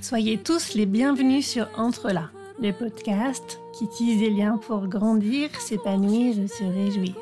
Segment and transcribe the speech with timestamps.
[0.00, 2.30] Soyez tous les bienvenus sur Entre là,
[2.62, 7.14] le podcast qui tisse des liens pour grandir, s'épanouir et se réjouir.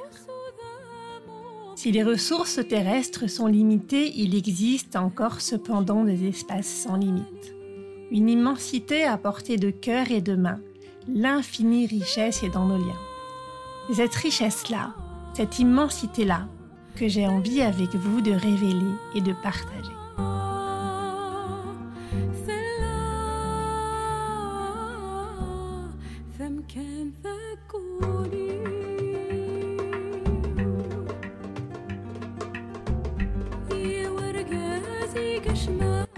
[1.74, 7.54] Si les ressources terrestres sont limitées, il existe encore cependant des espaces sans limite.
[8.12, 10.60] Une immensité à portée de cœur et de main.
[11.08, 13.94] L'infinie richesse est dans nos liens.
[13.94, 14.94] cette richesse-là,
[15.34, 16.46] cette immensité-là,
[16.96, 19.92] que j'ai envie avec vous de révéler et de partager.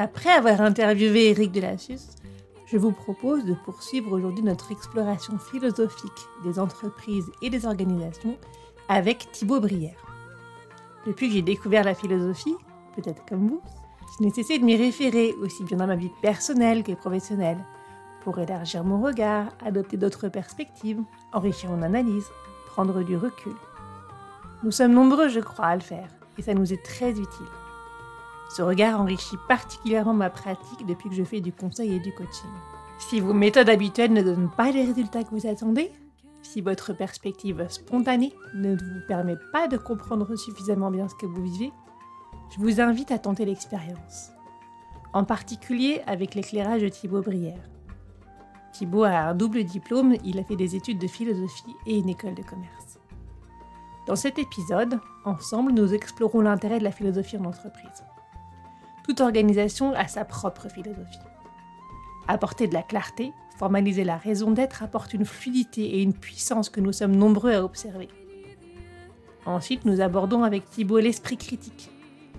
[0.01, 1.99] Après avoir interviewé Eric Delassus,
[2.67, 8.39] je vous propose de poursuivre aujourd'hui notre exploration philosophique des entreprises et des organisations
[8.89, 10.08] avec Thibaut Brière.
[11.07, 12.55] Depuis que j'ai découvert la philosophie,
[12.97, 13.61] peut-être comme vous,
[14.19, 17.59] je n'ai cessé de m'y référer aussi bien dans ma vie personnelle que professionnelle,
[18.23, 21.01] pour élargir mon regard, adopter d'autres perspectives,
[21.33, 22.27] enrichir mon analyse,
[22.67, 23.55] prendre du recul.
[24.65, 27.47] Nous sommes nombreux, je crois, à le faire, et ça nous est très utile.
[28.51, 32.51] Ce regard enrichit particulièrement ma pratique depuis que je fais du conseil et du coaching.
[32.99, 35.93] Si vos méthodes habituelles ne donnent pas les résultats que vous attendez,
[36.43, 41.43] si votre perspective spontanée ne vous permet pas de comprendre suffisamment bien ce que vous
[41.43, 41.73] vivez,
[42.51, 44.31] je vous invite à tenter l'expérience.
[45.13, 47.69] En particulier avec l'éclairage de Thibaut Brière.
[48.73, 52.35] Thibaut a un double diplôme, il a fait des études de philosophie et une école
[52.35, 52.99] de commerce.
[54.07, 58.05] Dans cet épisode, ensemble, nous explorons l'intérêt de la philosophie en entreprise.
[59.05, 61.19] Toute organisation a sa propre philosophie.
[62.27, 66.81] Apporter de la clarté, formaliser la raison d'être apporte une fluidité et une puissance que
[66.81, 68.09] nous sommes nombreux à observer.
[69.47, 71.91] Ensuite, nous abordons avec Thibault l'esprit critique,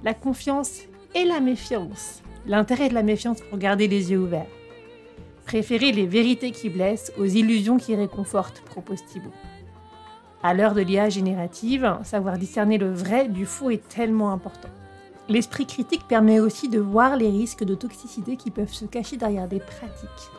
[0.03, 0.81] la confiance
[1.15, 2.21] et la méfiance.
[2.45, 4.47] L'intérêt de la méfiance pour garder les yeux ouverts.
[5.45, 9.33] Préférer les vérités qui blessent aux illusions qui réconfortent, propose Thibault.
[10.41, 14.69] À l'heure de l'IA générative, savoir discerner le vrai du faux est tellement important.
[15.27, 19.47] L'esprit critique permet aussi de voir les risques de toxicité qui peuvent se cacher derrière
[19.47, 20.31] des pratiques,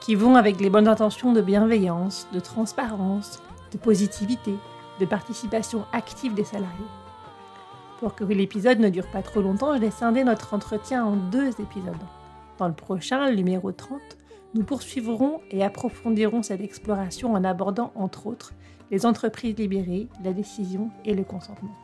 [0.00, 3.40] qui vont avec les bonnes intentions de bienveillance, de transparence,
[3.72, 4.54] de positivité,
[5.00, 6.70] de participation active des salariés.
[8.00, 11.48] Pour que l'épisode ne dure pas trop longtemps, je vais scinder notre entretien en deux
[11.60, 11.94] épisodes.
[12.58, 14.00] Dans le prochain, le numéro 30,
[14.54, 18.52] nous poursuivrons et approfondirons cette exploration en abordant entre autres
[18.90, 21.74] les entreprises libérées, la décision et le consentement.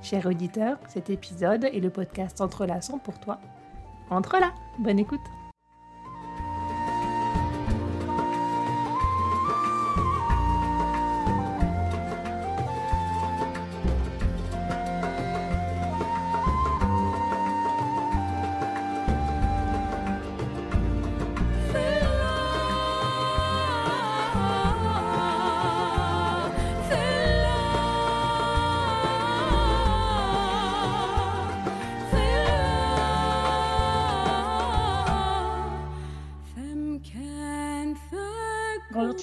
[0.00, 3.38] Cher auditeur, cet épisode est le podcast Entrelaçant pour toi.
[4.10, 5.20] Entre là, bonne écoute.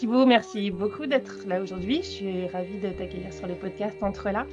[0.09, 1.97] Thibaut, merci beaucoup d'être là aujourd'hui.
[1.97, 4.47] Je suis ravie de t'accueillir sur le podcast Entre là.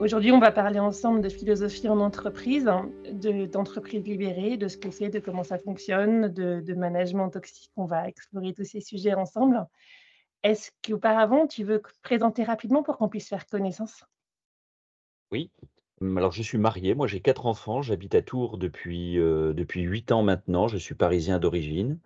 [0.00, 2.64] Aujourd'hui, on va parler ensemble de philosophie en entreprise,
[3.52, 7.70] d'entreprise libérée, de ce que c'est, de comment ça fonctionne, de, management toxique.
[7.76, 9.66] On va explorer tous ces sujets ensemble.
[10.42, 14.06] Est-ce qu'auparavant, tu veux présenter rapidement pour qu'on puisse faire connaissance?
[15.30, 15.50] Oui.
[16.00, 16.94] Alors, je suis marié.
[16.94, 17.82] Moi, j'ai quatre enfants.
[17.82, 20.66] J'habite à Tours depuis, euh, depuis 8 ans maintenant.
[20.66, 21.98] Je suis parisien d'origine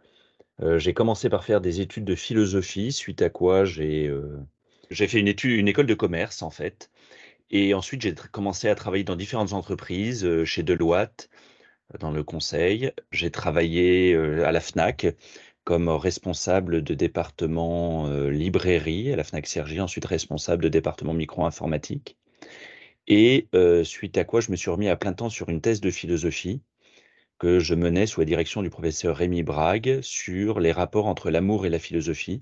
[0.60, 4.12] j'ai commencé par faire des études de philosophie, suite à quoi j'ai,
[4.90, 6.90] j'ai fait une école de commerce, en fait.
[7.50, 11.28] Et ensuite j'ai commencé à travailler dans différentes entreprises, chez Deloitte,
[11.98, 12.92] dans le conseil.
[13.10, 15.06] J'ai travaillé, à la Fnac
[15.64, 19.12] comme responsable de département, librairie.
[19.12, 22.16] À la Fnac Cergy, ensuite responsable de département micro-informatique.
[23.06, 23.48] Et
[23.84, 26.62] suite à quoi je me suis remis à plein temps sur une thèse de philosophie
[27.42, 31.66] que je menais sous la direction du professeur Rémi Brague sur les rapports entre l'amour
[31.66, 32.38] et la philosophie.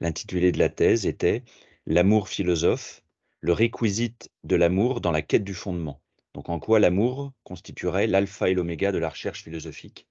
[0.00, 1.42] L'intitulé de la thèse était
[1.84, 3.02] L'amour philosophe,
[3.40, 6.00] le réquisite de l'amour dans la quête du fondement.
[6.32, 10.06] Donc en quoi l'amour constituerait l'alpha et l'oméga de la recherche philosophique?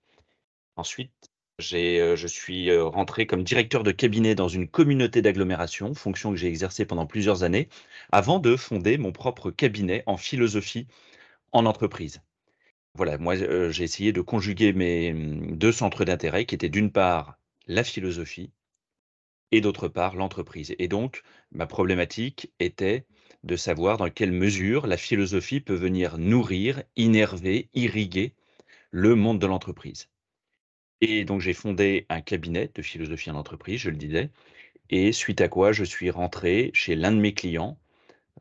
[0.76, 1.32] Ensuite,
[1.72, 6.38] euh, je suis euh, rentré comme directeur de cabinet dans une communauté d'agglomération, fonction que
[6.38, 7.70] j'ai exercée pendant plusieurs années,
[8.12, 10.88] avant de fonder mon propre cabinet en philosophie
[11.54, 12.20] en entreprise.
[12.96, 17.38] Voilà, moi, j'ai essayé de conjuguer mes mmh, deux centres d'intérêt qui étaient d'une part
[17.68, 18.52] la philosophie
[19.52, 20.76] et d'autre part l'entreprise.
[20.80, 23.06] Et donc, ma problématique était
[23.44, 28.34] de savoir dans quelle mesure la philosophie peut venir nourrir, innerver, irriguer
[28.92, 30.10] le monde de l'entreprise.
[31.02, 34.30] Et donc j'ai fondé un cabinet de philosophie en entreprise, je le disais,
[34.90, 37.78] et suite à quoi je suis rentré chez l'un de mes clients,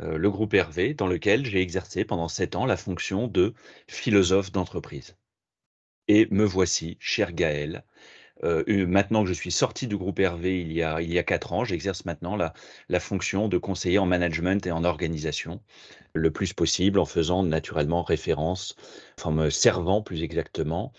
[0.00, 3.54] euh, le groupe Hervé, dans lequel j'ai exercé pendant sept ans la fonction de
[3.88, 5.16] philosophe d'entreprise.
[6.08, 7.84] Et me voici, cher Gaël,
[8.42, 11.22] euh, maintenant que je suis sorti du groupe Hervé il y a, il y a
[11.22, 12.52] quatre ans, j'exerce maintenant la,
[12.88, 15.62] la fonction de conseiller en management et en organisation
[16.14, 18.76] le plus possible en faisant naturellement référence,
[19.18, 20.92] enfin me servant plus exactement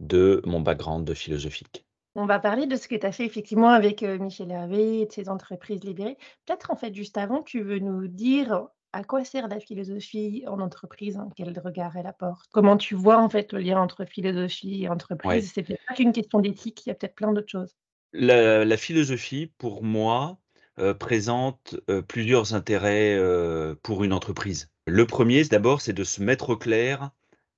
[0.00, 1.86] de mon background de philosophique.
[2.14, 5.06] On va parler de ce que tu as fait effectivement avec euh, Michel Hervé et
[5.06, 6.18] de ses entreprises libérées.
[6.46, 10.60] Peut-être en fait juste avant, tu veux nous dire à quoi sert la philosophie en
[10.60, 12.50] entreprise hein, Quel regard elle apporte?
[12.52, 15.52] Comment tu vois en fait le lien entre philosophie et entreprise?
[15.54, 17.76] C'est peut-être pas qu'une question d'éthique, il y a peut-être plein d'autres choses.
[18.12, 20.38] La, philosophie, pour moi,
[20.80, 24.70] euh, présente euh, plusieurs intérêts euh, pour une entreprise.
[24.86, 27.10] Le premier, d'abord, c'est de se mettre au clair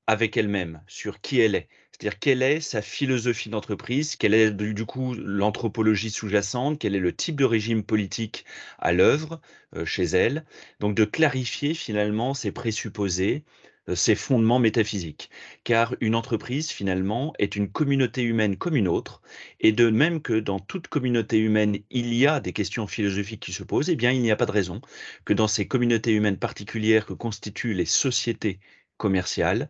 [0.06, 1.69] avec elle-même, sur qui elle est.
[1.92, 7.14] C'est-à-dire quelle est sa philosophie d'entreprise, quelle est du coup l'anthropologie sous-jacente, quel est le
[7.14, 8.44] type de régime politique
[8.78, 9.40] à l'œuvre
[9.76, 10.44] euh, chez elle?
[10.80, 13.44] Donc de clarifier finalement ses présupposés,
[13.88, 15.30] euh, ses fondements métaphysiques.
[15.64, 19.22] Car une entreprise, finalement, est une communauté humaine comme une autre,
[19.60, 23.52] et de même que dans toute communauté humaine, il y a des questions philosophiques qui
[23.52, 24.80] se posent, eh bien, il n'y a pas de raison
[25.24, 28.60] que dans ces communautés humaines particulières que constituent les sociétés
[29.02, 29.69] commerciale,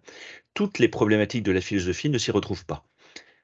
[0.52, 2.84] toutes les problématiques de la philosophie ne s'y retrouvent pas.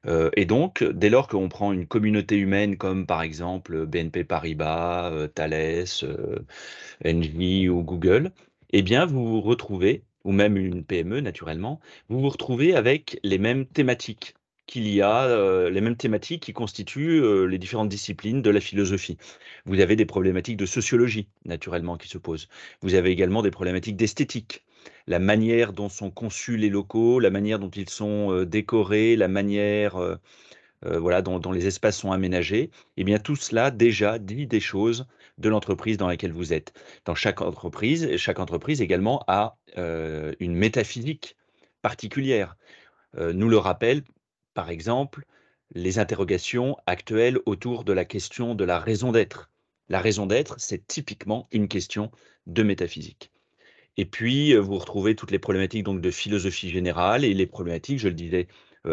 [0.06, 5.10] Euh, et donc, dès lors qu'on prend une communauté humaine comme par exemple BNP Paribas,
[5.10, 6.38] euh, Thales, euh,
[7.04, 8.32] Engie ou Google,
[8.70, 11.80] eh bien, vous vous retrouvez, ou même une PME naturellement,
[12.10, 14.34] vous vous retrouvez avec les mêmes thématiques
[14.66, 19.16] qu'il y a les mêmes thématiques qui constituent les différentes disciplines de la philosophie.
[19.64, 22.48] Vous avez des problématiques de sociologie, naturellement, qui se posent.
[22.82, 24.66] Vous avez également des problématiques d'esthétique
[25.08, 29.26] la manière dont sont conçus les locaux, la manière dont ils sont euh, décorés, la
[29.26, 30.16] manière euh,
[30.84, 35.06] euh, voilà, dont, les espaces sont aménagés, eh bien tout cela déjà dit des choses
[35.38, 36.74] de l'entreprise dans laquelle vous êtes.
[37.06, 41.36] Dans chaque entreprise, chaque entreprise également a une métaphysique
[41.82, 42.56] particulière.
[43.16, 44.02] nous le rappelle,
[44.54, 45.24] par exemple,
[45.74, 49.50] les interrogations actuelles autour de la question de la raison d'être.
[49.88, 52.10] La raison d'être, c'est typiquement une question
[52.46, 53.32] de métaphysique.
[53.98, 58.08] Et puis, vous retrouvez toutes les problématiques donc, de philosophie générale et les problématiques, je
[58.08, 58.46] le disais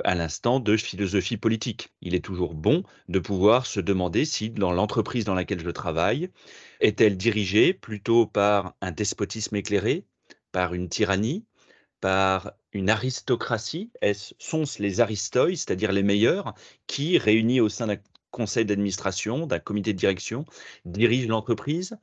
[0.04, 1.94] à l'instant, de philosophie politique.
[2.02, 6.32] Il est toujours bon de pouvoir se demander si, dans l'entreprise dans laquelle je travaille,
[6.80, 10.06] est-elle dirigée plutôt par un despotisme éclairé,
[10.52, 11.46] par une tyrannie,
[12.02, 13.92] par une aristocratie?
[14.40, 16.56] Sont-ce les aristoi, c'est-à-dire les meilleurs,
[16.88, 17.98] qui, réunis au sein d'un
[18.32, 20.46] conseil d'administration, d'un comité de direction,
[20.84, 21.96] dirigent l'entreprise?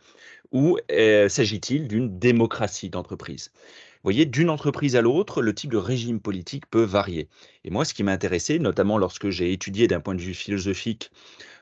[0.52, 3.50] Ou euh, s'agit-il d'une démocratie d'entreprise?
[3.54, 7.28] Vous voyez, d'une entreprise à l'autre, le type de régime politique peut varier.
[7.64, 11.12] Et moi, ce qui m'a intéressé, notamment lorsque j'ai étudié d'un point de vue philosophique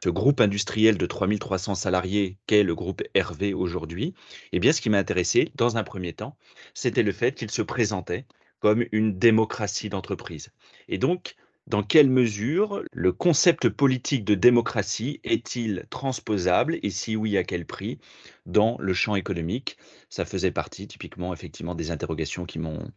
[0.03, 4.15] ce groupe industriel de 3300 salariés qu'est le groupe Hervé aujourd'hui,
[4.53, 6.37] eh bien, ce qui m'a intéressé, dans un premier temps,
[6.73, 8.25] c'était le fait qu'il se présentait
[8.61, 10.51] comme une démocratie d'entreprise.
[10.89, 11.37] Et donc,
[11.67, 17.65] dans quelle mesure le concept politique de démocratie est-il transposable et si oui, à quel
[17.65, 17.99] prix
[18.47, 19.77] dans le champ économique?
[20.09, 22.91] Ça faisait partie typiquement effectivement des interrogations qui m'ont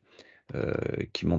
[0.56, 0.74] euh,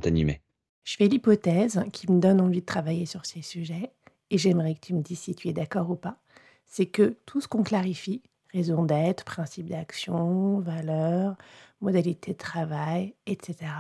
[0.04, 0.40] animé.
[0.85, 3.90] Je fais l'hypothèse qui me donne envie de travailler sur ces sujets
[4.31, 6.21] et j'aimerais que tu me dises si tu es d'accord ou pas.
[6.66, 11.37] C'est que tout ce qu'on clarifie, raison d'être, principe d'action, valeur,
[11.81, 13.71] modalité de travail, etc.,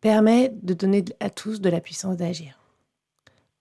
[0.00, 2.59] permet de donner à tous de la puissance d'agir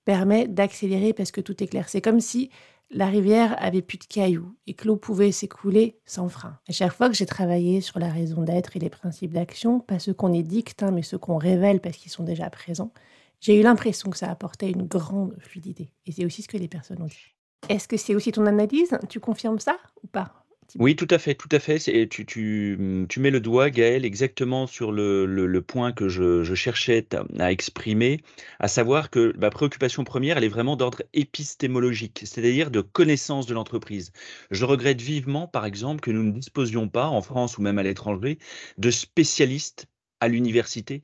[0.10, 1.88] permet d'accélérer parce que tout est clair.
[1.88, 2.50] C'est comme si
[2.90, 6.58] la rivière avait plus de cailloux et que l'eau pouvait s'écouler sans frein.
[6.68, 10.00] À chaque fois que j'ai travaillé sur la raison d'être et les principes d'action, pas
[10.00, 12.92] ceux qu'on édicte, hein, mais ceux qu'on révèle parce qu'ils sont déjà présents,
[13.40, 15.92] j'ai eu l'impression que ça apportait une grande fluidité.
[16.08, 17.36] Et c'est aussi ce que les personnes ont dit.
[17.70, 18.98] Est-ce que c'est aussi ton analyse?
[19.10, 20.39] Tu confirmes ça ou pas?
[20.78, 21.80] Oui, tout à fait, tout à fait.
[22.10, 26.44] tu, tu, mmh, tu mets le doigt, Gaël, exactement sur le, le, point que je,
[26.44, 27.08] je cherchais
[27.40, 28.22] à exprimer,
[28.60, 33.54] à savoir que ma préoccupation première, elle est vraiment d'ordre épistémologique, c'est-à-dire de connaissance de
[33.56, 34.12] l'entreprise.
[34.52, 37.84] Je regrette vivement, par exemple, que nous ne disposions pas, en France ou même à
[37.84, 38.38] l'étranger,
[38.78, 39.88] de spécialistes
[40.20, 41.04] à l'université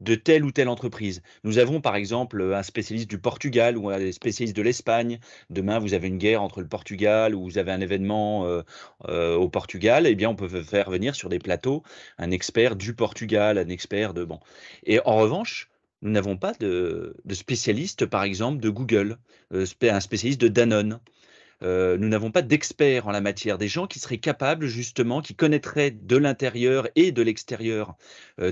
[0.00, 1.22] de telle ou telle entreprise.
[1.44, 5.18] Nous avons par exemple un spécialiste du Portugal ou un spécialiste de l'Espagne.
[5.50, 8.62] Demain, vous avez une guerre entre le Portugal ou vous avez un événement euh,
[9.08, 10.06] euh, au Portugal.
[10.06, 11.82] Eh bien, on peut faire venir sur des plateaux
[12.18, 14.40] un expert du Portugal, un expert de bon.
[14.84, 15.70] Et en revanche,
[16.02, 19.18] nous n'avons pas de, spécialiste, par exemple, de Google,
[19.52, 21.00] euh, un spécialiste de Danone.
[21.62, 25.90] Nous n'avons pas d'experts en la matière, des gens qui seraient capables justement, qui connaîtraient
[25.90, 27.96] de l'intérieur et de l'extérieur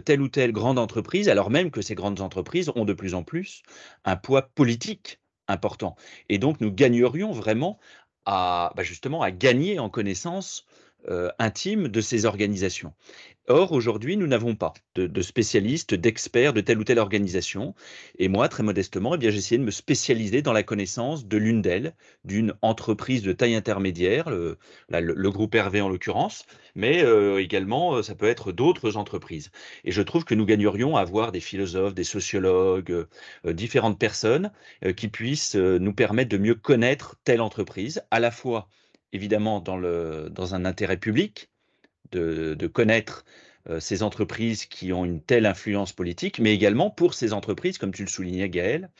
[0.04, 3.22] telle ou telle grande entreprise, alors même que ces grandes entreprises ont de plus en
[3.22, 3.62] plus
[4.04, 5.96] un poids politique important.
[6.28, 7.78] Et donc nous gagnerions vraiment
[8.26, 10.66] à bah, justement à gagner en connaissance
[11.38, 12.92] intime de ces organisations.
[13.50, 17.74] Or, aujourd'hui, nous n'avons pas de, spécialistes, d'experts de telle ou telle organisation.
[18.18, 21.62] Et moi, très modestement, eh j'ai essayé de me spécialiser dans la connaissance de l'une
[21.62, 24.58] d'elles, d'une entreprise de taille intermédiaire, le,
[25.30, 29.50] groupe Hervé en l'occurrence, mais euh, également, euh, ça peut être d'autres entreprises.
[29.84, 33.06] Et je trouve que nous gagnerions à avoir des philosophes, des sociologues,
[33.46, 34.52] euh, différentes personnes
[34.96, 38.68] qui puissent nous permettre de mieux connaître telle entreprise, à la fois
[39.12, 41.50] évidemment dans, le, dans un intérêt public,
[42.12, 47.32] de, connaître euh, ces entreprises qui ont une telle influence politique, mais également pour ces
[47.32, 48.90] entreprises, comme tu le soulignais Gaël,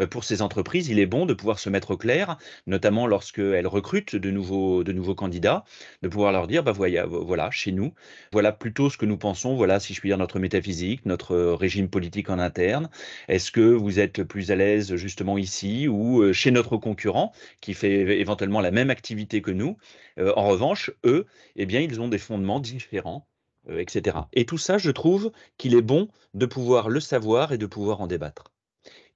[0.00, 3.66] euh, pour ces entreprises, il est bon de pouvoir se mettre au clair, notamment lorsqu'elles
[3.66, 5.64] recrutent de nouveaux, de nouveaux candidats,
[6.02, 7.94] de pouvoir leur dire, bah, voilà, voilà, chez nous,
[8.32, 11.88] voilà plutôt ce que nous pensons, voilà, si je puis dire, notre métaphysique, notre régime
[11.88, 12.90] politique en interne.
[13.28, 17.74] Est-ce que vous êtes plus à l'aise justement ici ou euh, chez notre concurrent qui
[17.74, 19.76] fait éventuellement la même activité que nous?
[20.18, 23.26] En revanche, eux, eh bien, ils ont des fondements différents
[23.68, 23.84] euh.
[24.32, 28.00] Et tout ça, je trouve qu'il est bon de pouvoir le savoir et de pouvoir
[28.00, 28.52] en débattre.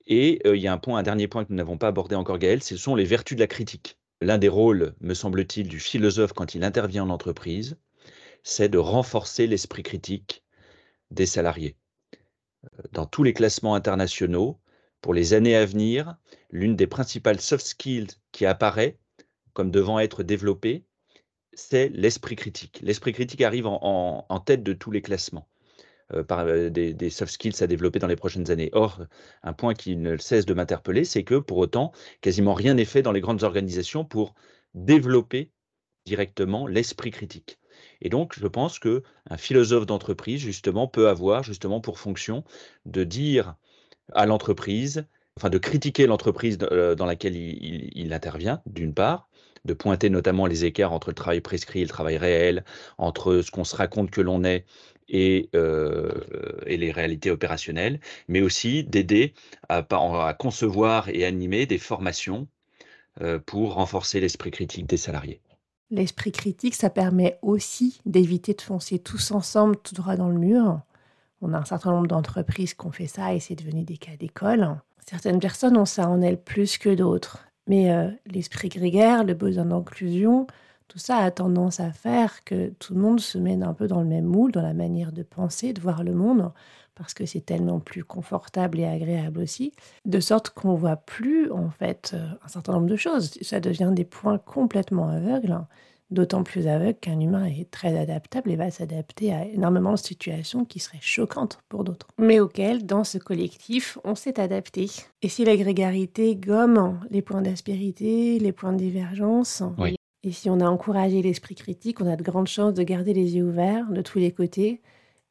[0.06, 2.38] Et euh, il y a un un dernier point que nous n'avons pas abordé encore,
[2.38, 3.98] Gaël, ce sont les vertus de la critique.
[4.20, 7.78] L'un des rôles, me semble-t-il, du philosophe quand il intervient en entreprise,
[8.42, 10.42] c'est de renforcer l'esprit critique
[11.10, 11.76] des salariés.
[12.64, 14.60] Euh, dans tous les classements internationaux,
[15.00, 16.16] pour les années à venir,
[16.50, 18.98] l'une des principales soft skills qui apparaît
[19.52, 20.84] comme devant être développée,
[21.52, 22.80] c'est l'esprit critique.
[22.82, 25.48] L'esprit critique arrive en, tête de tous les classements.
[26.12, 28.70] Euh, par euh, des, soft skills à développer dans les prochaines années.
[28.72, 29.00] Or,
[29.44, 33.02] un point qui ne cesse de m'interpeller, c'est que pour autant, quasiment rien n'est fait
[33.02, 34.34] dans les grandes organisations pour
[34.74, 35.52] développer
[36.06, 37.58] directement l'esprit critique.
[38.00, 42.42] Et donc, je pense que un philosophe d'entreprise, justement, peut avoir justement pour fonction
[42.86, 43.54] de dire
[44.12, 49.29] à l'entreprise, enfin de critiquer l'entreprise euh, dans laquelle il intervient, d'une part,
[49.64, 52.64] de pointer notamment les écarts entre le travail prescrit et le travail réel,
[52.98, 54.64] entre ce qu'on se raconte que l'on est
[55.08, 56.12] et, euh,
[56.66, 59.34] et, les réalités opérationnelles, mais aussi d'aider
[59.68, 59.82] à,
[60.38, 62.46] concevoir et animer des formations
[63.20, 65.40] euh, pour renforcer l'esprit critique des salariés.
[65.90, 70.80] L'esprit critique, ça permet aussi d'éviter de foncer tous ensemble tout droit dans le mur.
[71.42, 74.16] On a un certain nombre d'entreprises qui ont fait ça et c'est devenu des cas
[74.16, 74.76] d'école.
[75.08, 77.49] Certaines personnes ont ça en elles plus que d'autres.
[77.70, 80.48] Mais euh, l'esprit grégaire, le besoin d'inclusion,
[80.88, 84.00] tout ça a tendance à faire que tout le monde se mène un peu dans
[84.00, 86.50] le même moule, dans la manière de penser, de voir le monde,
[86.96, 89.72] parce que c'est tellement plus confortable et agréable aussi,
[90.04, 93.38] de sorte qu'on voit plus en fait euh, un certain nombre de choses.
[93.40, 95.56] Ça devient des points complètement aveugles
[96.10, 100.64] d'autant plus aveugle qu'un humain est très adaptable et va s'adapter à énormément de situations
[100.64, 104.90] qui seraient choquantes pour d'autres, mais auxquelles, dans ce collectif, on s'est adapté.
[105.22, 109.62] Et si la grégarité gomme les points d'aspérité, les points de divergence,
[110.22, 113.36] et si on a encouragé l'esprit critique, on a de grandes chances de garder les
[113.36, 114.82] yeux ouverts de tous les côtés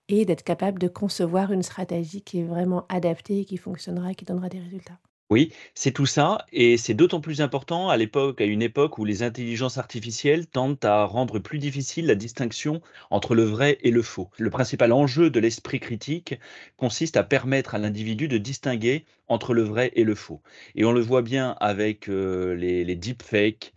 [0.08, 4.50] et d'être capable de concevoir une stratégie qui est vraiment adaptée, qui fonctionnera, qui donnera
[4.50, 4.98] des résultats.
[5.32, 9.06] Oui, c'est tout ça et c'est d'autant plus important à l'époque à une époque où
[9.06, 12.82] les intelligences artificielles tendent à rendre plus difficile la distinction
[13.12, 14.32] entre le vrai et le faux.
[14.40, 16.40] Le principal enjeu de l'esprit critique
[16.78, 20.42] consiste à permettre à l'individu de distinguer entre le vrai et le faux
[20.74, 23.72] et on le voit bien avec, euh, les deepfakes,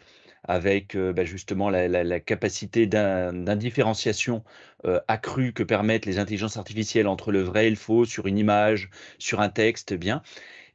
[0.44, 4.42] avec, euh, bah, justement la capacité d'indifférenciation,
[4.86, 8.38] euh, accrue que permettent les intelligences artificielles entre le vrai et le faux sur une
[8.38, 10.22] image, sur un texte, bien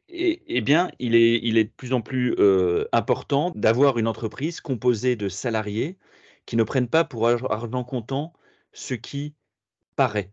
[0.10, 5.30] eh bien, il est, de plus en plus euh, important d'avoir une entreprise composée de
[5.30, 5.98] salariés
[6.46, 8.34] qui ne prennent pas pour argent comptant
[8.72, 9.34] ce qui
[9.96, 10.32] paraît,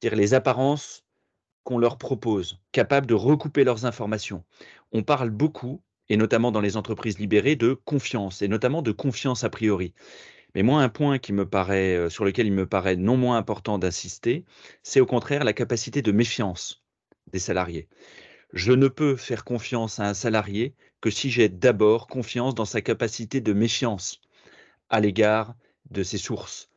[0.00, 1.04] c'est-à-dire les apparences
[1.62, 4.44] qu'on leur propose, capables de recouper leurs informations.
[4.92, 9.44] On parle beaucoup, et notamment dans les entreprises libérées, de confiance, et notamment de confiance
[9.44, 9.94] a priori.
[10.54, 13.36] Mais moi, un point qui me paraît, euh, sur lequel il me paraît non moins
[13.36, 14.44] important d'insister,
[14.82, 16.84] c'est au contraire la capacité de méfiance
[17.32, 17.88] des salariés.
[18.54, 22.82] Je ne peux faire confiance à un salarié que si j'ai d'abord confiance dans sa
[22.82, 24.20] capacité de méfiance
[24.90, 25.56] à l'égard
[25.90, 26.70] de ses sources,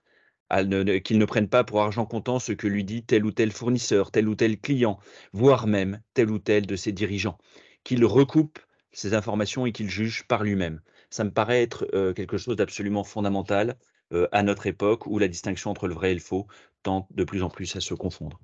[1.04, 4.10] qu'il ne prenne pas pour argent comptant ce que lui dit tel ou tel fournisseur,
[4.10, 4.98] tel ou tel client,
[5.34, 7.38] voire même tel ou tel de ses dirigeants,
[7.84, 8.58] qu'il recoupe
[8.92, 10.82] ces informations et qu'il juge par lui-même.
[11.12, 13.78] Ça me paraît être euh, quelque chose d'absolument fondamental
[14.14, 16.48] euh, à notre époque où la distinction entre le vrai et le faux
[16.82, 18.40] tend de plus en plus à se confondre.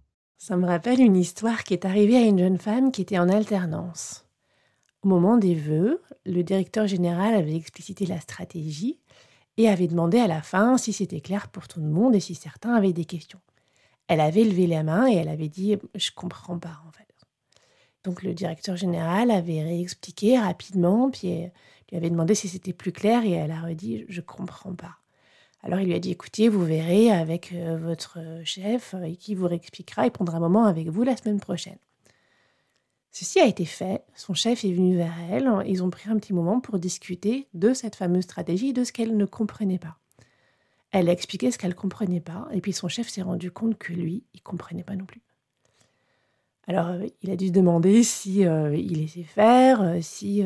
[0.45, 3.29] Ça me rappelle une histoire qui est arrivée à une jeune femme qui était en
[3.29, 4.25] alternance.
[5.01, 8.99] Au moment des vœux, le directeur général avait explicité la stratégie
[9.55, 12.35] et avait demandé à la fin si c'était clair pour tout le monde et si
[12.35, 13.39] certains avaient des questions.
[14.09, 17.07] Elle avait levé la main et elle avait dit Je comprends pas en fait.
[18.03, 21.51] Donc le directeur général avait réexpliqué rapidement, puis
[21.89, 24.97] lui avait demandé si c'était plus clair et elle a redit Je comprends pas.
[25.63, 29.47] Alors il lui a dit écoutez, vous verrez avec euh, votre chef et qui vous
[29.47, 31.77] réexpliquera, il prendra un moment avec vous la semaine prochaine.
[33.11, 36.33] Ceci a été fait, son chef est venu vers elle, ils ont pris un petit
[36.33, 39.97] moment pour discuter de cette fameuse stratégie et de ce qu'elle ne comprenait pas.
[40.91, 43.77] Elle a expliqué ce qu'elle ne comprenait pas, et puis son chef s'est rendu compte
[43.77, 45.21] que lui, il ne comprenait pas non plus.
[46.67, 50.43] Alors, euh, il a dû se demander si euh, il laissait faire, si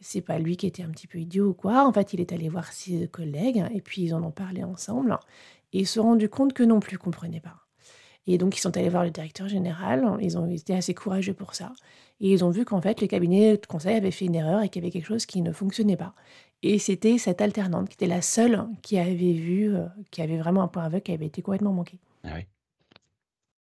[0.00, 1.86] c'est pas lui qui était un petit peu idiot ou quoi.
[1.86, 5.18] En fait, il est allé voir ses collègues et puis ils en ont parlé ensemble
[5.72, 7.56] et ils se sont rendus compte que non plus comprenaient pas.
[8.26, 10.18] Et donc, ils sont allés voir le directeur général.
[10.20, 11.72] Ils ont été assez courageux pour ça.
[12.20, 14.68] Et ils ont vu qu'en fait, le cabinet de conseil avait fait une erreur et
[14.68, 16.14] qu'il y avait quelque chose qui ne fonctionnait pas.
[16.62, 20.62] Et c'était cette alternante qui était la seule qui avait vu, euh, qui avait vraiment
[20.62, 21.98] un point aveugle qui avait été complètement manqué.
[22.24, 22.46] Ah oui.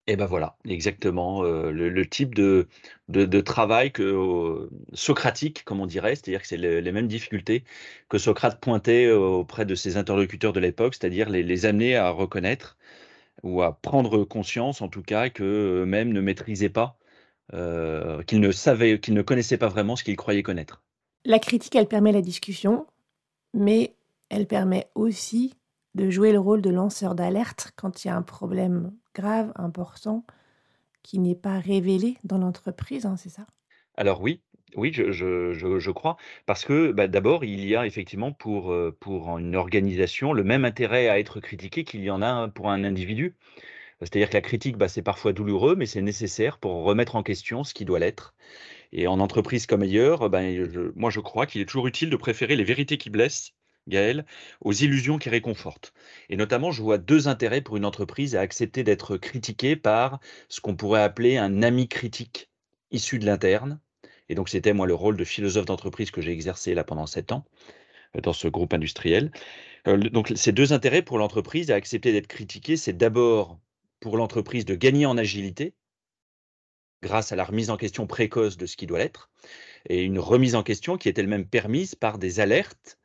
[0.09, 6.47] Et ben voilà, exactement, le type de travail que, socratique, comme on dirait, c'est-à-dire que
[6.47, 7.65] c'est les mêmes difficultés
[8.07, 12.77] que Socrate pointait auprès de ses interlocuteurs de l'époque, c'est-à-dire les amener à reconnaître
[13.43, 16.97] ou à prendre conscience, en tout cas, qu'eux-mêmes ne maîtrisaient pas,
[17.51, 20.81] qu'ils ne savaient qu'ils ne connaissaient pas vraiment ce qu'ils croyaient connaître.
[21.25, 22.87] La critique, elle permet la discussion,
[23.53, 23.93] mais
[24.29, 25.53] elle permet aussi
[25.95, 30.23] de jouer le rôle de lanceur d'alerte quand il y a un problème grave, important,
[31.03, 33.47] qui n'est pas révélé dans l'entreprise, hein, c'est ça?
[33.95, 34.41] Alors oui,
[34.75, 38.95] oui, je, je, je, crois, parce que bah, d'abord, il y a effectivement pour, euh,
[38.99, 42.83] pour une organisation le même intérêt à être critiqué qu'il y en a pour un
[42.83, 43.35] individu.
[44.01, 47.63] C'est-à-dire que la critique, bah, c'est parfois douloureux, mais c'est nécessaire pour remettre en question
[47.63, 48.35] ce qui doit l'être.
[48.91, 52.55] Et en entreprise comme ailleurs, ben, moi je crois qu'il est toujours utile de préférer
[52.55, 53.53] les vérités qui blessent
[53.87, 54.25] Gaël,
[54.61, 55.93] aux illusions qui réconfortent.
[56.29, 60.61] Et notamment, je vois deux intérêts pour une entreprise à accepter d'être critiquée par ce
[60.61, 62.49] qu'on pourrait appeler un ami critique
[62.91, 63.79] issu de l'interne.
[64.29, 67.31] Et donc, c'était moi le rôle de philosophe d'entreprise que j'ai exercé là pendant sept
[67.31, 67.45] ans
[68.15, 69.31] euh, dans ce groupe industriel.
[69.87, 73.59] Euh, donc, ces deux intérêts pour l'entreprise à accepter d'être critiquée, c'est d'abord
[73.99, 75.73] pour l'entreprise de gagner en agilité
[77.03, 79.29] grâce à la remise en question précoce de ce qui doit l'être,
[79.87, 82.97] et une remise en question qui est elle-même permise par des alertes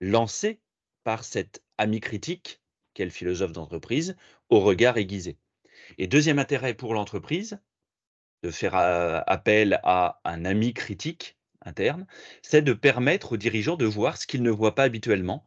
[0.00, 0.60] lancé
[1.04, 2.60] par cet ami critique,
[2.94, 4.16] quel philosophe d'entreprise,
[4.48, 5.38] au regard aiguisé.
[5.98, 7.60] Et deuxième intérêt pour l'entreprise,
[8.42, 12.06] de faire appel à un ami critique interne,
[12.42, 15.46] c'est de permettre aux dirigeants de voir ce qu'ils ne voient pas habituellement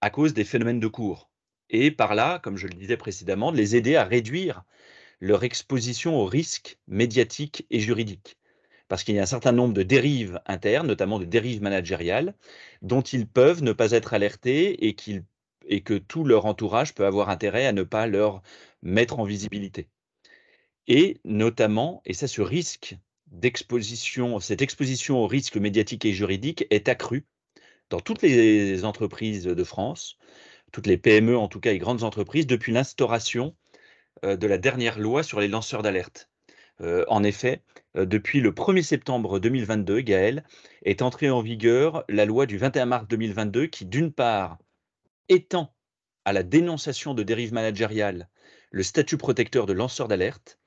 [0.00, 1.30] à cause des phénomènes de cours.
[1.70, 4.64] Et par là, comme je le disais précédemment, de les aider à réduire
[5.20, 8.36] leur exposition aux risques médiatiques et juridiques
[8.94, 12.32] parce qu'il y a un certain nombre de dérives internes, notamment de dérives managériales,
[12.80, 14.94] dont ils peuvent ne pas être alertés et,
[15.82, 18.40] que tout leur entourage peut avoir intérêt à ne pas leur
[18.82, 19.88] mettre en visibilité.
[20.86, 26.88] Et notamment, et ça, ce risque d'exposition, cette exposition aux risques médiatiques et juridiques est
[26.88, 27.26] accrue
[27.90, 30.18] dans toutes les entreprises de France,
[30.70, 33.56] toutes les PME en tout cas et grandes entreprises, depuis l'instauration
[34.24, 36.30] euh, de la dernière loi sur les lanceurs d'alerte.
[36.80, 37.62] Euh, en effet,
[37.96, 40.44] euh, depuis le 1er septembre 2022, Gaël,
[40.84, 44.58] est entrée en vigueur la loi du 21 mars 2022 qui, d'une part,
[45.28, 45.74] étend
[46.24, 48.28] à la dénonciation de dérives managériales
[48.70, 50.58] le statut protecteur de lanceur d'alerte,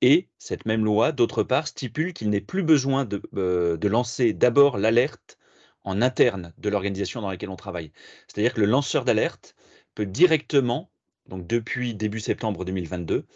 [0.00, 4.32] et cette même loi, d'autre part, stipule qu'il n'est plus besoin de, euh, de lancer
[4.32, 5.38] d'abord l'alerte
[5.82, 7.92] en interne de l'organisation dans laquelle on travaille.
[8.26, 9.54] C'est-à-dire que le lanceur d'alerte
[9.94, 10.90] peut directement
[11.28, 13.26] donc depuis début septembre 2022,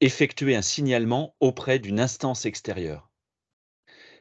[0.00, 3.10] effectuer un signalement auprès d'une instance extérieure.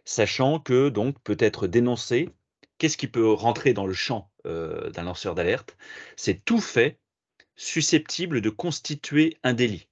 [0.05, 2.29] Sachant que donc peut être dénoncé,
[2.77, 5.77] qu'est-ce qui peut rentrer dans le champ euh, d'un lanceur d'alerte?
[6.15, 6.99] C'est tout fait
[7.55, 9.89] susceptible de constituer un délit.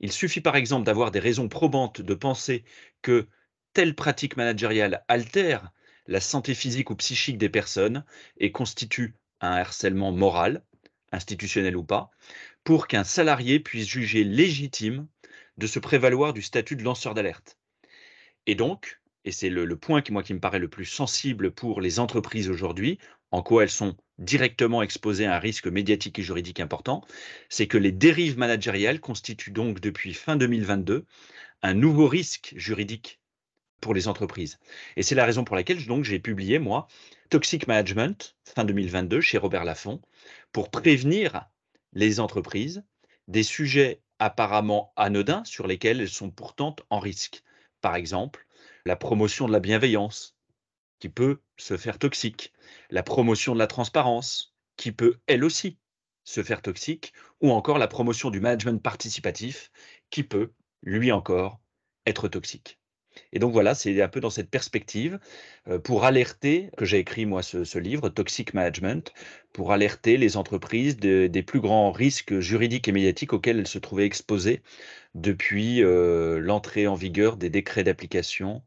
[0.00, 2.64] Il suffit par exemple d'avoir des raisons probantes de penser
[3.02, 3.28] que
[3.72, 5.70] telle pratique managériale altère
[6.06, 8.04] la santé physique ou psychique des personnes
[8.38, 10.64] et constitue un harcèlement moral,
[11.12, 12.10] institutionnel ou pas,
[12.64, 15.06] pour qu'un salarié puisse juger légitime
[15.58, 17.58] de se prévaloir du statut de lanceur d'alerte.
[18.46, 21.80] Et donc, et c'est le, point qui, moi, qui me paraît le plus sensible pour
[21.80, 22.98] les entreprises aujourd'hui,
[23.30, 27.02] en quoi elles sont directement exposées à un risque médiatique et juridique important,
[27.48, 31.06] c'est que les dérives managériales constituent donc depuis fin 2022
[31.62, 33.20] un nouveau risque juridique
[33.80, 34.58] pour les entreprises.
[34.96, 36.86] Et c'est la raison pour laquelle donc j'ai publié moi
[37.30, 40.00] Toxic Management fin 2022 chez Robert Laffont
[40.52, 41.48] pour prévenir
[41.92, 42.84] les entreprises
[43.28, 47.42] des sujets apparemment anodins sur lesquels elles sont pourtant en risque.
[47.80, 48.46] Par exemple,
[48.84, 50.36] la promotion de la bienveillance,
[50.98, 52.52] qui peut se faire toxique.
[52.90, 55.78] La promotion de la transparence, qui peut elle aussi
[56.24, 59.72] se faire toxique, ou encore la promotion du management participatif,
[60.10, 61.60] qui peut, lui encore,
[62.06, 62.78] être toxique.
[63.32, 65.18] Et donc voilà, c'est un peu dans cette perspective
[65.68, 69.12] euh, pour alerter, que j'ai écrit moi ce, livre, Toxic Management,
[69.52, 74.06] pour alerter les entreprises des plus grands risques juridiques et médiatiques auxquels elles se trouvaient
[74.06, 74.62] exposées
[75.14, 78.62] depuis euh, l'entrée en vigueur des décrets d'application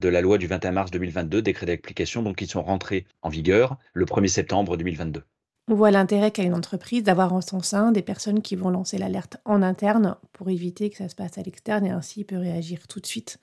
[0.00, 3.78] de la loi du 21 mars 2022, décrets d'application donc qui sont rentrés en vigueur
[3.92, 5.22] le 1er septembre 2022.
[5.66, 8.98] On voit l'intérêt qu'a une entreprise d'avoir en son sein des personnes qui vont lancer
[8.98, 12.86] l'alerte en interne pour éviter que ça se passe à l'externe et ainsi peut réagir
[12.86, 13.38] tout de suite,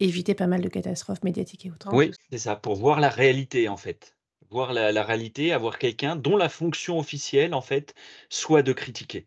[0.00, 1.88] éviter pas mal de catastrophes médiatiques et autres.
[1.92, 4.16] Oui, c'est ça, pour voir la réalité en fait.
[4.50, 7.94] Voir la, la réalité, avoir quelqu'un dont la fonction officielle en fait
[8.30, 9.26] soit de critiquer.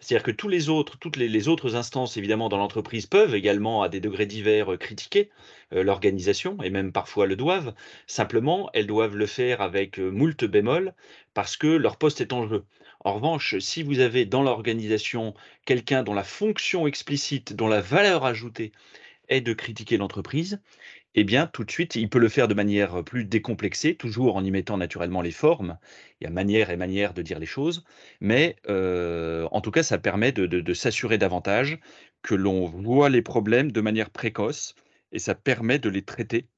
[0.00, 3.88] C'est-à-dire que tous les autres, toutes les, autres instances, évidemment, dans l'entreprise peuvent également, à
[3.88, 5.28] des degrés divers, euh, critiquer
[5.72, 7.74] euh, l'organisation, et même parfois le doivent.
[8.06, 10.94] Simplement, elles doivent le faire avec euh, moult bémol,
[11.34, 12.64] parce que leur poste est en jeu.
[13.00, 18.24] En revanche, si vous avez dans l'organisation quelqu'un dont la fonction explicite, dont la valeur
[18.24, 18.72] ajoutée
[19.28, 20.60] est de critiquer l'entreprise,
[21.14, 24.44] eh bien, tout de suite, il peut le faire de manière plus décomplexée, toujours en
[24.44, 25.78] y mettant naturellement les formes.
[26.20, 27.84] Il y a manière et manière de dire les choses,
[28.20, 31.78] mais en tout cas, ça permet de s'assurer davantage
[32.22, 34.74] que l'on voit les problèmes de manière précoce
[35.12, 36.48] et ça permet de les traiter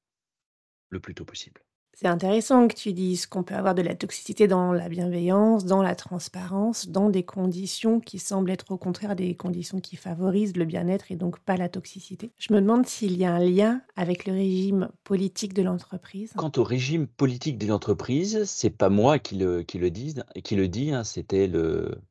[0.89, 1.61] le plus tôt possible.
[2.01, 5.83] C'est intéressant que tu dises qu'on peut avoir de la toxicité dans la bienveillance, dans
[5.83, 10.65] la transparence, dans des conditions qui semblent être au contraire des conditions qui favorisent le
[10.65, 12.31] bien-être et donc pas la toxicité.
[12.39, 16.33] Je me demande s'il y a un lien avec le régime politique de l'entreprise.
[16.35, 20.55] Quant au régime politique de l'entreprise, c'est pas moi qui le, qui le dis, qui
[20.55, 22.01] le dit hein, c'était le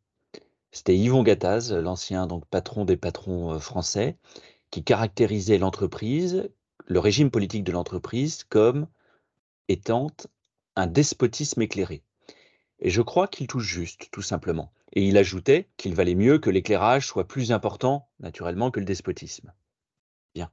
[0.71, 4.17] c'était Yvon Gattaz, l'ancien donc patron des patrons euh, français,
[4.71, 6.49] qui caractérisait l'entreprise,
[6.87, 8.87] le régime politique de l'entreprise comme
[9.71, 10.09] étant
[10.77, 12.03] un despotisme éclairé.
[12.81, 14.73] Et je crois qu'il touche juste, tout simplement.
[14.93, 19.53] Et il ajoutait qu'il valait mieux que l'éclairage soit plus important, naturellement, que le despotisme.
[20.35, 20.51] Bien.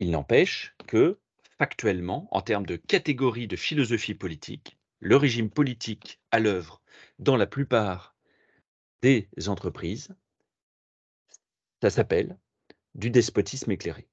[0.00, 1.20] Il n'empêche que,
[1.58, 6.82] factuellement, en termes de catégorie de philosophie politique, le régime politique à l'œuvre
[7.18, 8.16] dans la plupart
[9.02, 10.14] des entreprises,
[11.80, 12.36] ça s'appelle
[12.94, 14.08] du despotisme éclairé.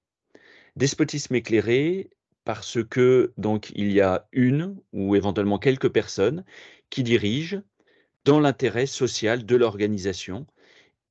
[0.76, 2.12] Despotisme éclairé,
[2.45, 6.45] parce que donc il y a une ou éventuellement quelques personnes
[6.89, 7.62] qui dirigent
[8.23, 10.47] dans l'intérêt social de l'organisation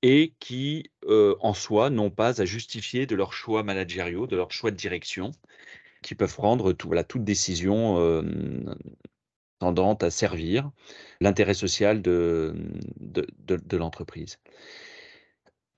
[0.03, 4.53] et qui, euh, en soi, n'ont pas à justifier de leurs choix managériaux, de leurs
[4.53, 5.33] choix de direction,
[6.03, 8.23] qui peuvent prendre toute décision euh,
[9.59, 10.71] tendante à servir
[11.21, 12.55] l'intérêt social de
[13.73, 14.39] l'entreprise.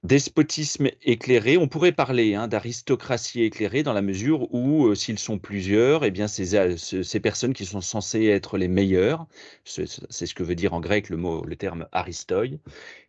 [0.04, 5.38] Despotisme éclairé, on pourrait parler hein, d'aristocratie éclairée dans la mesure où, euh, s'ils sont
[5.38, 9.26] plusieurs, eh bien, ces, personnes qui sont censées être les meilleures,
[9.64, 12.44] c'est ce que veut dire en grec le mot, le terme aristoi,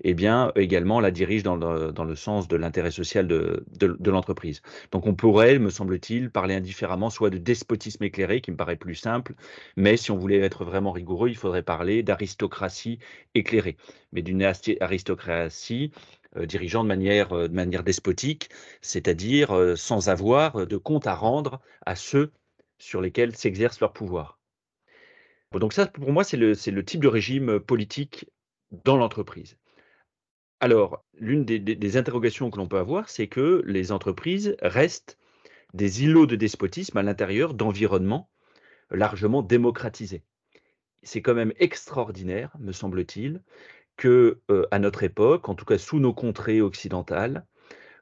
[0.03, 3.95] eh bien, également la dirigent dans le, dans le sens de l'intérêt social de, de,
[3.99, 4.61] de l'entreprise.
[4.91, 8.95] Donc, on pourrait, me semble-t-il, parler indifféremment soit de despotisme éclairé, qui me paraît plus
[8.95, 9.35] simple,
[9.75, 12.97] mais si on voulait être vraiment rigoureux, il faudrait parler d'aristocratie
[13.35, 13.77] éclairée.
[14.13, 14.41] Mais d'une
[14.79, 15.91] aristocratie
[16.37, 18.49] euh, dirigeant de manière, euh, de manière despotique,
[18.81, 22.31] c'est-à-dire euh, sans avoir de compte à rendre à ceux
[22.77, 24.39] sur lesquels s'exerce leur pouvoir.
[25.53, 28.29] donc ça, pour moi, c'est le, type de régime politique
[28.83, 29.57] dans l'entreprise.
[30.59, 35.17] Alors, l'une des, interrogations que l'on peut avoir, c'est que les entreprises restent
[35.73, 38.29] des îlots de despotisme à l'intérieur d'environnements
[38.91, 40.23] largement démocratisés.
[41.03, 43.41] C'est quand même extraordinaire, me semble-t-il,
[43.97, 44.39] que
[44.71, 47.45] à notre époque, en tout cas sous nos contrées occidentales,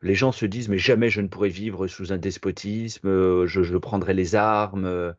[0.01, 3.77] les gens se disent mais jamais je ne pourrais vivre sous un despotisme, je, je
[3.77, 5.15] prendrai les armes,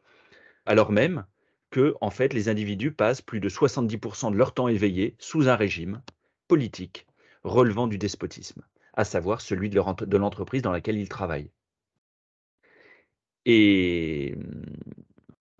[0.66, 1.24] alors même
[1.70, 5.56] que en fait les individus passent plus de 70% de leur temps éveillé sous un
[5.56, 6.02] régime
[6.48, 7.06] politique
[7.42, 8.62] relevant du despotisme,
[8.94, 11.50] à savoir celui de l'entreprise dans laquelle ils travaillent.
[13.44, 14.36] Et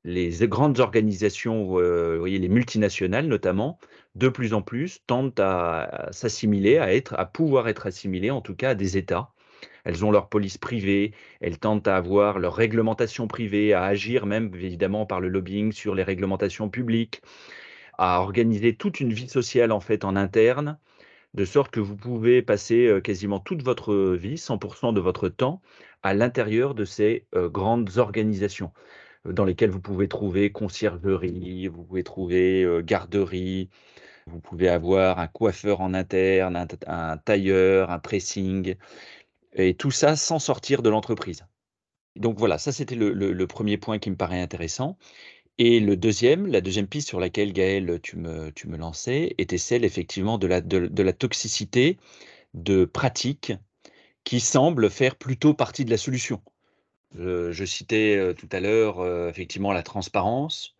[0.04, 3.78] les grandes organisations, voyez, les multinationales notamment,
[4.16, 8.54] de plus en plus tendent à, s'assimiler, à être, à pouvoir être assimilées, en tout
[8.54, 9.30] cas à des États.
[9.84, 14.50] Elles ont leur police privée, elles tentent à avoir leur réglementation privée, à agir même
[14.54, 17.22] évidemment par le lobbying sur les réglementations publiques,
[17.98, 20.78] à organiser toute une vie sociale en fait en interne,
[21.34, 25.60] de sorte que vous pouvez passer euh, quasiment toute votre vie, 100% de votre temps,
[26.02, 28.72] à l'intérieur de ces euh, grandes organisations
[29.32, 33.70] dans lesquelles vous pouvez trouver conciergerie, vous pouvez trouver euh, garderie,
[34.26, 38.74] vous pouvez avoir un coiffeur en interne, un, tailleur, un pressing,
[39.54, 41.46] et tout ça sans sortir de l'entreprise.
[42.16, 44.98] Donc voilà, ça c'était le 1 point qui me paraît intéressant
[45.58, 49.58] et le deuxième, la deuxième piste sur laquelle Gaël, tu me tu me lançais, était
[49.58, 51.98] celle effectivement de la de de la toxicité
[52.54, 53.52] de pratiques
[54.24, 56.42] qui semblent faire plutôt partie de la solution.
[57.18, 60.76] Je citais, tout à l'heure, heu, effectivement la transparence,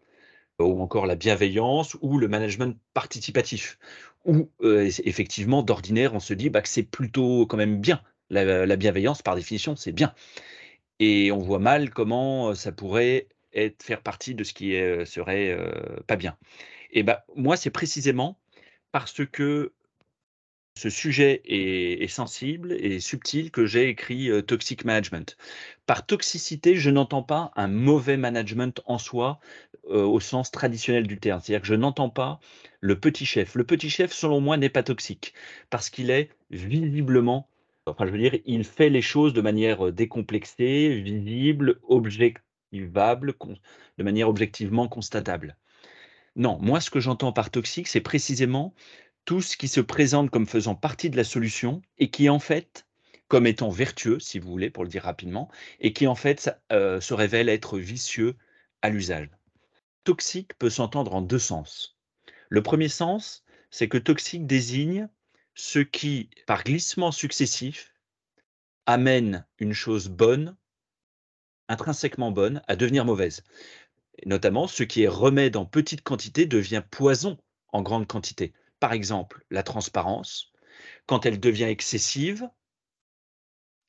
[0.61, 3.79] ou encore la bienveillance ou le management participatif.
[4.27, 8.03] Où, effectivement d'ordinaire on se dit, bah, que c'est plutôt quand même bien.
[8.31, 10.15] La la bienveillance par définition, c'est bien
[10.99, 15.57] et on voit mal comment, ça pourrait être faire partie de ce qui est, serait,
[16.07, 16.37] pas bien
[16.93, 18.39] et bah, moi c'est précisément
[18.93, 19.73] parce que
[20.77, 25.37] ce sujet est sensible et subtil que j'ai écrit, heu, Toxic Management.
[25.87, 29.41] Par toxicité, je n'entends pas un mauvais management en soi,
[29.91, 31.41] heu, au sens traditionnel du terme.
[31.41, 32.41] C'est-à-dire que je n'entends pas
[32.81, 33.55] le petit chef.
[33.55, 35.33] Le petit chef, selon moi, n'est pas toxique
[35.71, 37.49] parce qu'il est visiblement
[37.87, 43.35] enfin, je veux dire, il fait les choses de manière, heu, décomplexée, visible, objectivable,
[43.99, 45.57] de manière objectivement constatable.
[46.37, 48.75] Non, moi, ce que j'entends par toxique, c'est précisément
[49.27, 52.87] tout ce qui se présente comme faisant partie de la solution et qui, en fait,
[53.29, 57.01] comme étant vertueux, si vous voulez, pour le dire rapidement et qui, en fait, heu,
[57.01, 58.37] se révèle être vicieux
[58.83, 59.29] à l'usage.
[60.05, 61.99] Toxique peut s'entendre en 2 sens.
[62.49, 65.09] Le 1er sens, c'est que toxique désigne
[65.55, 67.93] ce qui, par glissement successif,
[68.87, 70.57] amène une chose bonne
[71.69, 73.43] intrinsèquement bonne, à devenir mauvaise.
[74.25, 77.39] Notamment, ce qui est remède en petite quantité devient poison
[77.73, 78.53] en grande quantité.
[78.87, 80.53] Par exemple, la transparence,
[81.07, 82.49] quand elle devient excessive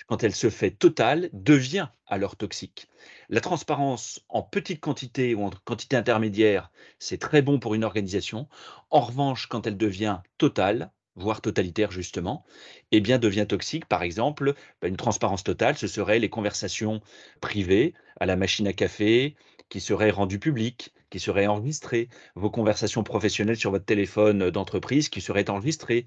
[0.08, 2.88] quand elle se fait totale, devient alors toxique.
[3.30, 8.50] La transparence en petite quantité ou en quantité intermédiaire, c'est très bon pour une organisation.
[8.90, 12.44] En revanche, quand elle devient totale, voire totalitaire justement,
[12.92, 13.86] eh bien devient toxique.
[13.86, 17.02] Par exemple, bah, une transparence totale, ce serait les conversations
[17.40, 19.36] privées à la machine à café
[19.70, 25.22] qui seraient rendues publiques, qui seraient enregistrées, vos conversations professionnelles sur votre téléphone d'entreprise qui
[25.22, 26.06] seraient enregistrées,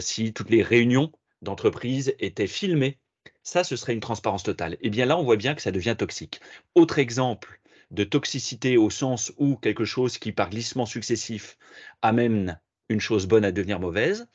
[0.00, 2.98] si toutes les réunions d'entreprise étaient filmées.
[3.42, 4.76] Ça, ce serait une transparence totale.
[4.80, 6.40] Eh bien là, on voit bien que ça devient toxique.
[6.74, 11.58] Autre exemple de toxicité au sens où quelque chose qui, par glissement successif,
[12.00, 14.28] amène une chose bonne à devenir mauvaise,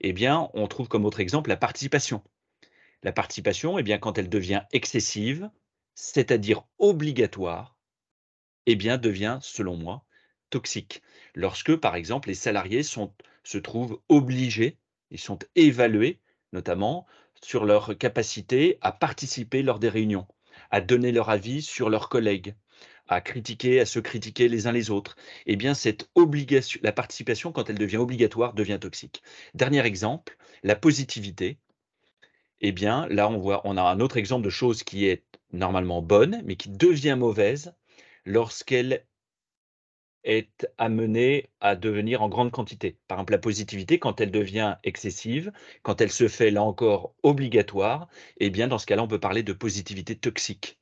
[0.00, 2.22] eh bien, on trouve comme autre exemple la participation.
[3.02, 5.50] La participation, eh bien, quand elle devient excessive,
[5.94, 7.73] c'est-à-dire obligatoire,
[8.66, 10.04] eh bien, devient, selon moi,
[10.50, 11.02] toxique.
[11.34, 14.78] Lorsque, par exemple, les salariés se trouvent obligés,
[15.10, 16.20] ils sont évalués,
[16.52, 17.06] notamment
[17.42, 20.26] sur leur capacité à participer lors des réunions,
[20.70, 22.54] à donner leur avis sur leurs collègues,
[23.08, 27.52] à critiquer, à se critiquer les uns les autres, eh bien cette obligation, la participation,
[27.52, 29.22] quand elle devient obligatoire, devient toxique.
[29.54, 31.58] Dernier exemple, la positivité.
[32.60, 36.00] Eh bien, là, on voit, on a un autre exemple de chose qui est normalement
[36.00, 37.74] bonne, mais qui devient mauvaise
[38.24, 39.06] lorsqu'elle
[40.24, 42.98] est amenée à devenir en grande quantité.
[43.08, 48.08] Par exemple, la positivité, quand elle devient excessive, quand elle se fait là encore obligatoire,
[48.38, 50.78] eh bien, dans ce cas-là, on peut parler de positivité toxique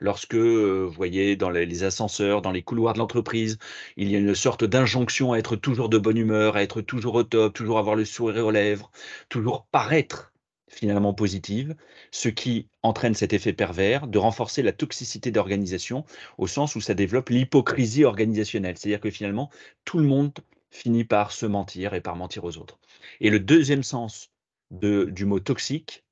[0.00, 3.58] lorsque, euh, vous voyez, dans les ascenseurs, dans les couloirs de l'entreprise,
[3.96, 7.14] il y a une sorte d'injonction à être toujours de bonne humeur, à être toujours
[7.16, 8.90] au top, toujours avoir le sourire aux lèvres,
[9.28, 10.32] toujours paraître
[10.68, 11.76] finalement positive,
[12.10, 16.04] ce qui entraîne cet effet pervers de renforcer la toxicité d'organisation
[16.38, 18.76] au sens où ça développe l'hypocrisie organisationnelle.
[18.76, 19.50] C'est-à-dire que finalement,
[19.84, 20.32] tout le monde
[20.70, 22.78] finit par se mentir et par mentir aux autres.
[23.20, 24.30] Et le deuxième sens
[24.70, 26.04] de, du mot toxique,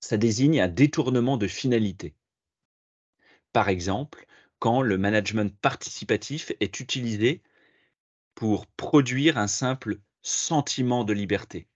[0.00, 2.14] ça désigne un détournement de finalité.
[3.52, 4.26] Par exemple,
[4.58, 7.42] quand le management participatif est utilisé
[8.34, 11.66] pour produire un simple sentiment de liberté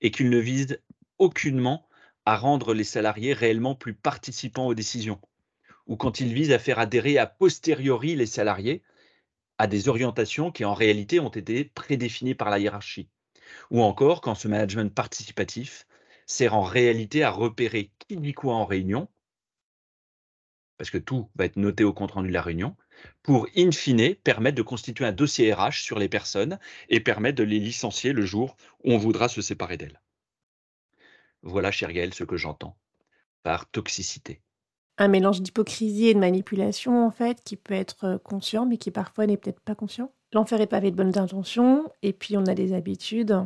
[0.00, 0.80] et qu'il ne vise
[1.18, 1.88] aucunement
[2.24, 5.20] à rendre les salariés réellement plus participants aux décisions.
[5.86, 8.82] Ou quand il vise à faire adhérer a posteriori les salariés
[9.58, 13.08] à des orientations qui en réalité ont été prédéfinies par la hiérarchie.
[13.70, 15.86] Ou encore quand ce management participatif
[16.26, 19.08] sert en réalité à repérer qui dit quoi en réunion
[20.76, 22.76] parce que tout va être noté au compte rendu de la réunion,
[23.22, 27.44] pour in fine permettre de constituer un dossier RH sur les personnes et permettre de
[27.44, 30.00] les licencier le jour où on voudra se séparer d'elles.
[31.44, 32.76] Voilà, cher Gaël, ce que j'entends
[33.42, 34.40] par toxicité.
[34.96, 38.90] Un mélange d'hypocrisie et de manipulation, en fait, qui peut être euh, conscient, mais qui
[38.90, 40.10] parfois n'est peut-être pas conscient.
[40.32, 43.36] L'enfer est pavé de bonnes intentions, et puis on a des habitudes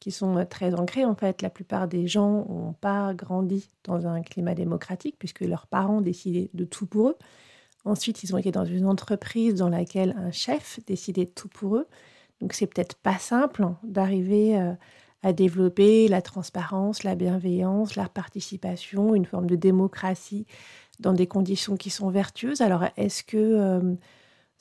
[0.00, 1.04] qui sont euh, très ancrés.
[1.04, 5.66] En fait, la plupart des gens n'ont pas grandi dans un climat démocratique puisque leurs
[5.66, 7.16] parents décidaient de tout pour eux.
[7.84, 11.76] Ensuite, ils ont été dans une entreprise dans laquelle un chef décidait de tout pour
[11.76, 11.86] eux.
[12.40, 14.74] Donc, c'est peut-être pas simple d'arriver euh,
[15.22, 20.46] à développer la transparence, la bienveillance, la participation, une forme de démocratie
[21.00, 22.60] dans des conditions qui sont vertueuses.
[22.60, 23.94] Alors, est-ce que euh,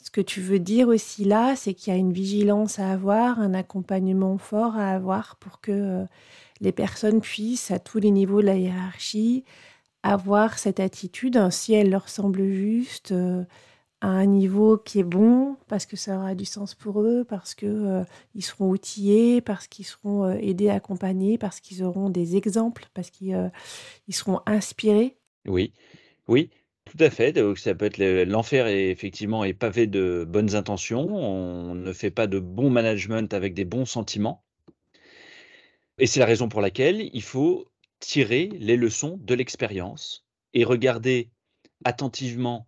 [0.03, 3.39] ce que tu veux dire aussi là, c'est qu'il y a une vigilance à avoir,
[3.39, 6.05] un accompagnement fort à avoir pour que euh,
[6.61, 9.43] les personnes puissent, à tous les niveaux de la hiérarchie,
[10.03, 13.43] avoir cette attitude, si elle leur semble juste, euh,
[14.01, 17.55] à un niveau qui est bon, parce que ça aura du sens pour eux, parce
[17.55, 18.05] qu'ils
[18.35, 23.51] ils seront outillés, parce qu'ils seront aidés, accompagnés, parce qu'ils auront des exemples, parce qu'ils
[24.09, 25.17] seront inspirés.
[25.47, 25.73] Oui,
[26.27, 26.51] oui,
[26.85, 27.33] tout à fait.
[27.33, 31.07] Donc ça peut être l'enfer est effectivement est pavé de bonnes intentions.
[31.07, 34.43] On ne fait pas de bon management avec des bons sentiments.
[35.97, 37.65] Et c'est la raison pour laquelle il faut
[37.99, 41.31] tirer les leçons de l'expérience et regarder
[41.83, 42.67] attentivement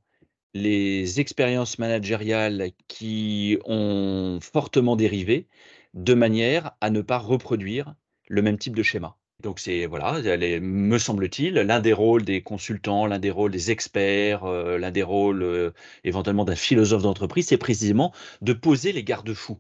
[0.53, 5.47] les expériences managériales qui ont fortement dérivé
[5.93, 7.95] de manière à ne pas reproduire
[8.27, 9.17] le même type de schéma.
[9.41, 10.19] Donc c'est voilà,
[10.59, 15.03] me semble-t-il, l'un des rôles des consultants, l'un des rôles des experts, euh, l'un des
[15.03, 15.71] rôles euh,
[16.03, 19.59] éventuellement d'un philosophe d'entreprise, c'est précisément de poser les garde-fous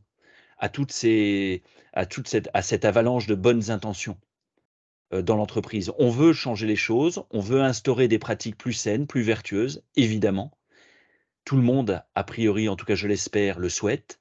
[0.57, 2.49] à toutes ces, à toute cette,
[2.85, 4.17] avalanche de bonnes intentions
[5.13, 5.93] euh, dans l'entreprise.
[5.97, 10.58] On veut changer les choses, on veut instaurer des pratiques plus saines, plus vertueuses, évidemment.
[11.49, 14.19] Tout le monde, a priori, en tout cas je l'espère, le souhaite.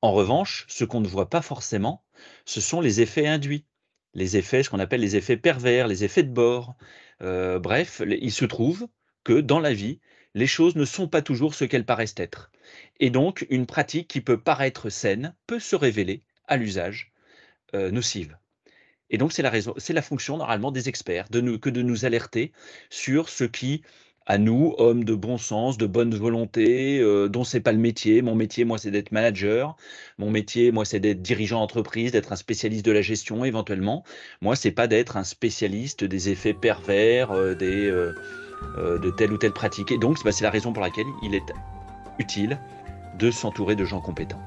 [0.00, 2.04] En revanche, ce qu'on ne voit pas forcément,
[2.44, 3.66] ce sont les effets induits
[4.14, 6.76] les effets, ce qu'on appelle les effets pervers, les effets de bord.
[7.20, 8.86] Euh, bref, il se trouve
[9.24, 9.98] que dans la vie,
[10.34, 12.52] les choses ne sont pas toujours ce qu'elles paraissent être.
[13.00, 17.10] Et donc, une pratique qui peut paraître saine peut se révéler à l'usage
[17.74, 18.38] euh, nocive.
[19.10, 22.52] Et donc, c'est la raison, fonction normalement des experts que de nous alerter
[22.88, 23.82] sur ce qui
[24.28, 28.20] à nous, hommes de bon sens, de bonne volonté, euh, dont c'est pas le métier.
[28.20, 29.74] Mon métier, moi, c'est d'être manager.
[30.18, 34.04] Mon métier, moi, c'est d'être dirigeant d'entreprise, d'être un spécialiste de la gestion éventuellement.
[34.42, 38.12] Moi, c'est pas d'être un spécialiste des effets pervers, euh, des, euh,
[38.76, 39.90] de telle ou telle pratique.
[39.90, 41.50] Et donc, bah, c'est la raison pour laquelle il est
[42.18, 42.60] utile
[43.18, 44.42] de s'entourer de gens compétents.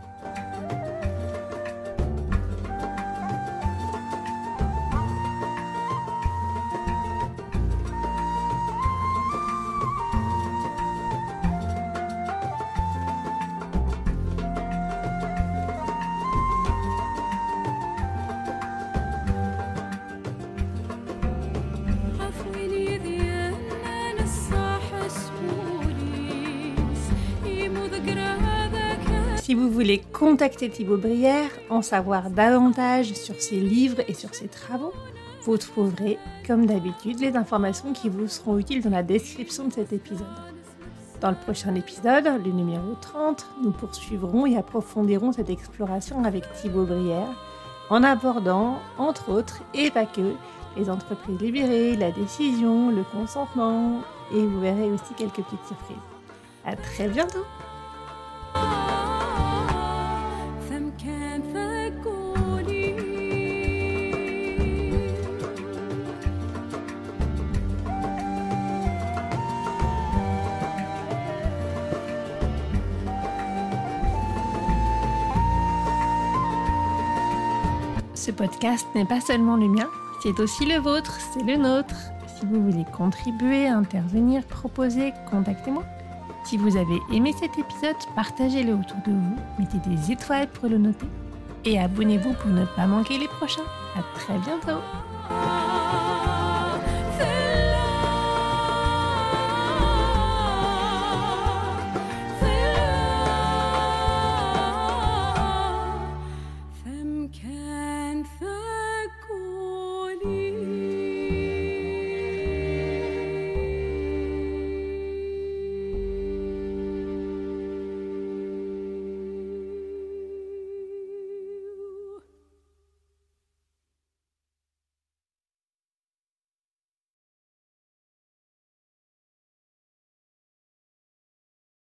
[29.82, 34.94] Voulez contacter Thibaut Brière, en savoir davantage sur ses livres et sur ses travaux,
[35.41, 39.91] vous trouverez, comme d'habitude, les informations qui vous seront utiles dans la description de cet
[39.91, 40.28] épisode.
[41.20, 46.86] Dans le prochain épisode, le numéro 30, nous poursuivrons et approfondirons cette exploration avec Thibaut
[46.86, 47.36] Brière
[47.89, 50.36] en abordant, entre autres, et pas que,
[50.78, 55.98] les entreprises libérées, la décision, le consentement, et vous verrez aussi quelques petites surprises.
[56.67, 57.46] À très bientôt!
[78.32, 79.89] Ce podcast n'est pas seulement le mien,
[80.24, 81.96] c'est aussi le vôtre, c'est le nôtre.
[82.28, 85.84] Si vous voulez contribuer, intervenir, proposer, contactez-moi.
[86.46, 90.78] Si vous avez aimé cet épisode, partagez-le autour de vous, mettez des étoiles pour le
[90.78, 91.08] noter
[91.65, 93.67] et abonnez-vous pour ne pas manquer les prochains.
[93.98, 94.80] À très bientôt